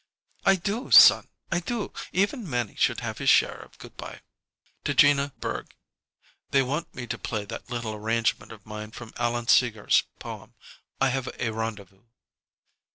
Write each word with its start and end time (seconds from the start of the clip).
"I 0.47 0.55
do, 0.55 0.89
son; 0.89 1.27
I 1.51 1.59
do! 1.59 1.93
Even 2.11 2.49
Mannie 2.49 2.73
should 2.73 3.01
have 3.01 3.19
his 3.19 3.29
share 3.29 3.59
of 3.59 3.77
good 3.77 3.95
by." 3.97 4.21
To 4.85 4.95
Gina 4.95 5.31
Berg: 5.39 5.75
"They 6.49 6.63
want 6.63 6.95
me 6.95 7.05
to 7.05 7.19
play 7.19 7.45
that 7.45 7.69
little 7.69 7.93
arrangement 7.93 8.51
of 8.51 8.65
mine 8.65 8.89
from 8.89 9.13
Allan 9.17 9.45
Seegar's 9.47 10.01
poem. 10.17 10.55
'I 10.99 11.09
Have 11.09 11.29
a 11.37 11.51
Rendezvous....'" 11.51 12.07